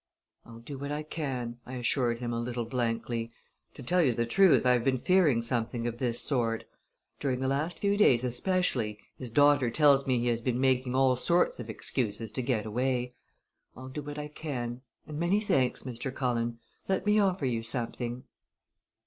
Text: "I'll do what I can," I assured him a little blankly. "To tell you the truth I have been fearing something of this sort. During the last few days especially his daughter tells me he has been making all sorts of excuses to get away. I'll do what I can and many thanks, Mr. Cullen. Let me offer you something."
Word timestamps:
"I'll 0.47 0.57
do 0.61 0.79
what 0.79 0.91
I 0.91 1.03
can," 1.03 1.59
I 1.63 1.75
assured 1.75 2.17
him 2.17 2.33
a 2.33 2.39
little 2.39 2.65
blankly. 2.65 3.29
"To 3.75 3.83
tell 3.83 4.01
you 4.01 4.15
the 4.15 4.25
truth 4.25 4.65
I 4.65 4.73
have 4.73 4.83
been 4.83 4.97
fearing 4.97 5.43
something 5.43 5.85
of 5.85 5.99
this 5.99 6.19
sort. 6.19 6.63
During 7.19 7.39
the 7.39 7.47
last 7.47 7.77
few 7.77 7.95
days 7.95 8.23
especially 8.23 8.97
his 9.19 9.29
daughter 9.29 9.69
tells 9.69 10.07
me 10.07 10.17
he 10.17 10.25
has 10.29 10.41
been 10.41 10.59
making 10.59 10.95
all 10.95 11.15
sorts 11.15 11.59
of 11.59 11.69
excuses 11.69 12.31
to 12.31 12.41
get 12.41 12.65
away. 12.65 13.13
I'll 13.77 13.89
do 13.89 14.01
what 14.01 14.17
I 14.17 14.27
can 14.29 14.81
and 15.05 15.19
many 15.19 15.39
thanks, 15.39 15.83
Mr. 15.83 16.11
Cullen. 16.11 16.57
Let 16.89 17.05
me 17.05 17.19
offer 17.19 17.45
you 17.45 17.61
something." 17.61 18.23